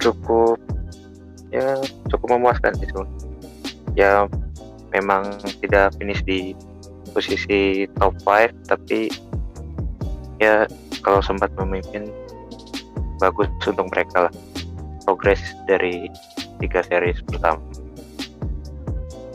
cukup 0.00 0.56
ya 1.52 1.76
cukup 2.08 2.36
memuaskan 2.36 2.72
sih 2.80 2.88
Ya 3.96 4.24
memang 4.94 5.36
tidak 5.60 5.92
finish 5.98 6.22
di 6.24 6.54
posisi 7.12 7.84
top 7.98 8.14
5 8.24 8.68
tapi 8.70 9.08
ya 10.38 10.64
kalau 11.02 11.20
sempat 11.22 11.50
memimpin 11.58 12.08
bagus 13.18 13.50
untuk 13.66 13.86
mereka 13.90 14.30
lah. 14.30 14.34
Progres 15.08 15.40
dari 15.64 16.12
tiga 16.60 16.84
series 16.84 17.24
pertama. 17.24 17.60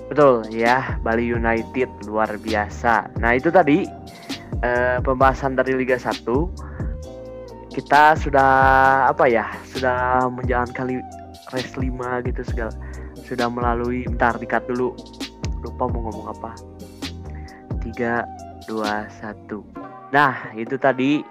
Betul 0.07 0.45
ya 0.53 1.01
Bali 1.01 1.25
United 1.25 1.89
luar 2.05 2.29
biasa. 2.38 3.09
Nah 3.17 3.33
itu 3.33 3.49
tadi 3.49 3.89
eh, 4.62 4.97
pembahasan 5.01 5.57
dari 5.57 5.73
Liga 5.73 5.97
1 5.97 6.21
kita 7.73 8.13
sudah 8.21 8.51
apa 9.09 9.25
ya 9.25 9.49
sudah 9.73 10.29
menjalankan 10.29 11.01
race 11.49 11.73
5 11.73 12.29
gitu 12.29 12.41
segala. 12.45 12.73
Sudah 13.25 13.49
melalui 13.49 14.05
bentar 14.05 14.38
dikat 14.38 14.62
dulu. 14.69 14.93
Lupa 15.65 15.89
mau 15.89 16.12
ngomong 16.12 16.27
apa 16.29 16.72
3, 17.93 18.25
2, 18.69 18.73
1 18.73 20.13
Nah 20.13 20.34
itu 20.58 20.75
tadi 20.77 21.21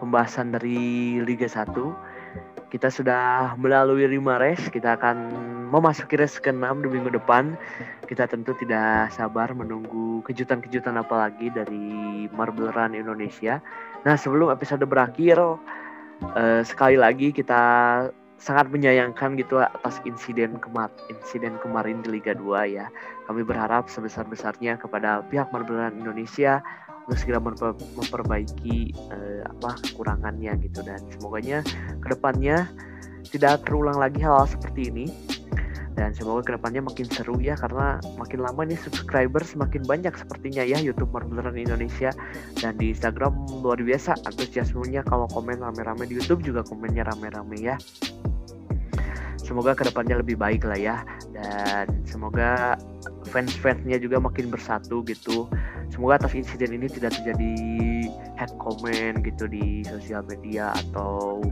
pembahasan 0.00 0.52
dari 0.52 1.20
Liga 1.24 1.48
1 1.48 1.72
kita 2.70 2.86
sudah 2.86 3.58
melalui 3.58 4.06
5 4.06 4.22
race 4.38 4.70
kita 4.70 4.94
akan 4.94 5.16
memasuki 5.70 6.18
race 6.18 6.38
ke-6 6.42 6.82
di 6.82 6.88
minggu 6.90 7.10
depan. 7.14 7.54
Kita 8.06 8.26
tentu 8.26 8.54
tidak 8.58 9.14
sabar 9.14 9.54
menunggu 9.54 10.22
kejutan-kejutan 10.26 10.98
apa 10.98 11.30
lagi 11.30 11.50
dari 11.50 12.26
Marble 12.34 12.74
Run 12.74 12.98
Indonesia. 12.98 13.62
Nah 14.02 14.18
sebelum 14.18 14.50
episode 14.50 14.82
berakhir 14.86 15.38
eh, 16.34 16.62
sekali 16.66 16.98
lagi 16.98 17.30
kita 17.30 17.62
sangat 18.40 18.72
menyayangkan 18.72 19.36
gitu 19.36 19.60
atas 19.60 20.00
insiden 20.08 20.56
kemar 20.58 20.88
insiden 21.12 21.60
kemarin 21.60 22.00
di 22.00 22.18
Liga 22.18 22.32
2 22.32 22.72
ya. 22.72 22.88
Kami 23.28 23.44
berharap 23.44 23.92
sebesar-besarnya 23.92 24.80
kepada 24.80 25.20
pihak 25.28 25.52
Marbelan 25.52 26.00
Indonesia 26.00 26.64
untuk 27.04 27.20
segera 27.20 27.38
memper 27.38 27.76
memperbaiki 28.00 28.96
eh, 29.12 29.42
apa 29.44 29.76
kekurangannya 29.84 30.56
gitu 30.64 30.80
dan 30.80 30.98
semoganya 31.12 31.60
ke 32.00 32.06
depannya 32.16 32.64
tidak 33.30 33.62
terulang 33.68 34.00
lagi 34.00 34.18
hal, 34.24 34.42
hal 34.42 34.48
seperti 34.48 34.88
ini. 34.88 35.06
dan 35.98 36.16
semoga 36.16 36.40
ke 36.48 36.52
depannya 36.56 36.80
makin 36.80 37.04
seru 37.12 37.36
ya 37.44 37.52
karena 37.60 38.00
makin 38.16 38.40
lama 38.40 38.64
nih 38.64 38.78
subscriber 38.78 39.44
semakin 39.44 39.84
banyak 39.84 40.14
sepertinya 40.16 40.64
ya 40.64 40.80
YouTube 40.80 41.12
Marbelan 41.12 41.52
Indonesia 41.52 42.08
dan 42.56 42.80
di 42.80 42.96
Instagram 42.96 43.36
luar 43.60 43.76
biasa 43.76 44.16
antusiasmenya 44.24 45.04
kalau 45.04 45.28
komen 45.28 45.60
rame-rame 45.60 46.08
di 46.08 46.16
YouTube 46.16 46.40
juga 46.40 46.64
komennya 46.64 47.04
rame-rame 47.04 47.58
ya 47.60 47.76
semoga 49.50 49.74
ke 49.74 49.82
depannya 49.82 50.22
lebih 50.22 50.38
baik 50.38 50.62
lah 50.62 50.78
ya. 50.78 50.96
Dan 51.34 52.06
semoga 52.06 52.78
fans-fansnya 53.34 53.98
juga 53.98 54.22
makin 54.22 54.46
bersatu 54.46 55.02
gitu. 55.02 55.50
Semoga 55.90 56.22
atas 56.22 56.38
insiden 56.38 56.78
ini 56.78 56.86
tidak 56.86 57.18
terjadi 57.18 57.54
head 58.38 58.54
comment 58.62 59.18
gitu 59.26 59.50
di 59.50 59.82
sosial 59.82 60.22
media 60.30 60.70
atau 60.86 61.42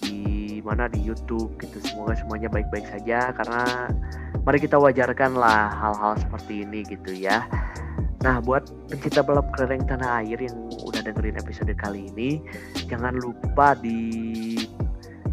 di 0.00 0.64
mana 0.64 0.88
di 0.88 1.04
YouTube 1.04 1.52
gitu. 1.60 1.76
Semoga 1.84 2.16
semuanya 2.16 2.48
baik-baik 2.48 2.88
saja 2.88 3.28
karena 3.36 3.92
mari 4.48 4.56
kita 4.56 4.80
wajarkan 4.80 5.36
lah 5.36 5.68
hal-hal 5.68 6.16
seperti 6.16 6.64
ini 6.64 6.80
gitu 6.88 7.12
ya. 7.12 7.44
Nah, 8.24 8.40
buat 8.40 8.66
pencinta 8.88 9.20
balap 9.20 9.52
kelereng 9.54 9.84
tanah 9.84 10.24
air 10.24 10.40
yang 10.40 10.56
udah 10.82 11.04
dengerin 11.04 11.36
episode 11.36 11.70
kali 11.76 12.08
ini, 12.10 12.42
jangan 12.88 13.14
lupa 13.20 13.76
di 13.78 14.56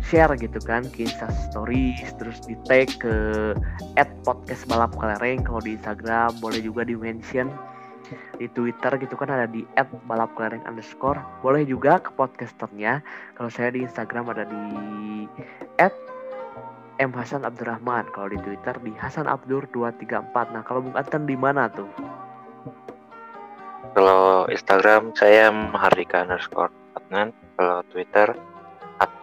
share 0.03 0.35
gitu 0.35 0.59
kan 0.63 0.83
ke 0.91 1.07
Insta 1.07 1.31
Stories 1.49 2.03
terus 2.19 2.43
di 2.43 2.59
tag 2.67 2.91
ke 2.99 3.15
at 3.95 4.11
podcast 4.27 4.67
balap 4.67 4.91
kelereng 4.99 5.41
kalau 5.47 5.63
di 5.63 5.79
Instagram 5.79 6.35
boleh 6.43 6.59
juga 6.59 6.83
di 6.83 6.95
mention 6.99 7.47
di 8.37 8.51
Twitter 8.51 8.99
gitu 8.99 9.15
kan 9.15 9.31
ada 9.31 9.47
di 9.47 9.63
at 9.79 9.87
balap 10.05 10.35
kelereng 10.35 10.63
underscore. 10.67 11.19
Boleh 11.39 11.63
juga 11.63 12.03
ke 12.03 12.11
podcasternya 12.13 12.99
kalau 13.39 13.49
saya 13.49 13.71
di 13.71 13.87
Instagram 13.87 14.29
ada 14.29 14.43
di 14.43 14.63
at 15.79 15.95
M 17.01 17.09
Hasan 17.15 17.47
Abdurrahman 17.47 18.05
kalau 18.13 18.29
di 18.29 18.37
Twitter 18.43 18.75
di 18.85 18.93
Hasan 18.99 19.25
Abdur 19.25 19.65
234 19.73 20.53
nah 20.53 20.61
kalau 20.61 20.85
Bung 20.85 20.97
Atan 20.99 21.25
di 21.25 21.33
mana 21.33 21.71
tuh? 21.71 21.89
Kalau 23.93 24.45
Instagram 24.49 25.13
saya 25.13 25.49
Mahardika 25.49 26.25
underscore 26.25 26.73
Adnan 26.97 27.33
kalau 27.57 27.81
Twitter 27.89 28.33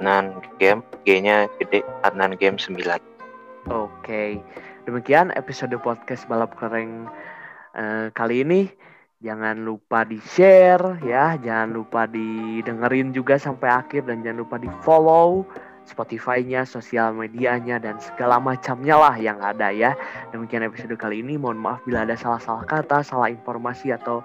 Adnan 0.00 0.40
Game, 0.56 0.80
G-nya 1.04 1.44
gede, 1.60 1.84
Adnan 2.08 2.32
Game 2.40 2.56
9. 2.56 2.72
Oke, 3.68 4.40
demikian 4.88 5.28
episode 5.36 5.76
podcast 5.76 6.24
balap 6.24 6.56
keren 6.56 7.04
uh, 7.76 8.08
kali 8.16 8.40
ini. 8.40 8.72
Jangan 9.20 9.60
lupa 9.60 10.08
di 10.08 10.16
share 10.24 11.04
ya, 11.04 11.36
jangan 11.36 11.76
lupa 11.76 12.08
didengerin 12.08 13.12
juga 13.12 13.36
sampai 13.36 13.68
akhir 13.68 14.08
dan 14.08 14.24
jangan 14.24 14.40
lupa 14.40 14.56
di 14.56 14.72
follow 14.80 15.44
Spotify-nya, 15.84 16.64
sosial 16.64 17.12
medianya 17.12 17.76
dan 17.76 18.00
segala 18.00 18.40
macamnya 18.40 18.96
lah 18.96 19.20
yang 19.20 19.36
ada 19.44 19.68
ya. 19.68 19.92
Demikian 20.32 20.64
episode 20.64 20.96
kali 20.96 21.20
ini. 21.20 21.36
Mohon 21.36 21.60
maaf 21.60 21.84
bila 21.84 22.08
ada 22.08 22.16
salah-salah 22.16 22.64
kata, 22.64 23.04
salah 23.04 23.28
informasi 23.28 23.92
atau 23.92 24.24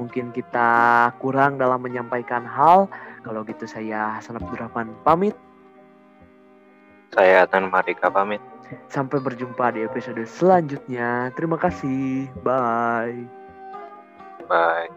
mungkin 0.00 0.32
kita 0.32 1.12
kurang 1.20 1.60
dalam 1.60 1.84
menyampaikan 1.84 2.48
hal. 2.48 2.88
Kalau 3.20 3.44
gitu 3.44 3.68
saya 3.68 4.16
Hasan 4.16 4.40
Abdurrahman 4.40 4.92
pamit. 5.04 5.36
Saya 7.10 7.44
Atan 7.44 7.68
Marika 7.68 8.08
pamit. 8.08 8.40
Sampai 8.86 9.18
berjumpa 9.18 9.74
di 9.74 9.82
episode 9.82 10.22
selanjutnya. 10.30 11.34
Terima 11.34 11.58
kasih. 11.58 12.30
Bye. 12.46 13.26
Bye. 14.46 14.90